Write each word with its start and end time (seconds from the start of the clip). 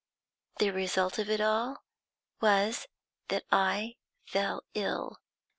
The 0.57 0.71
result 0.71 1.19
of 1.19 1.29
it 1.29 1.39
all 1.39 1.83
was 2.41 2.87
that 3.27 3.43
I 3.51 3.97
fell 4.25 4.63
ill. 4.73 5.19